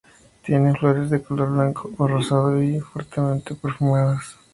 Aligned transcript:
Tiene 0.43 0.71
las 0.71 0.79
flores 0.79 1.11
de 1.11 1.21
color 1.21 1.51
blanco 1.51 1.91
o 1.99 2.07
rosado 2.07 2.59
y 2.63 2.79
fuertemente 2.79 3.53
perfumadas. 3.53 4.35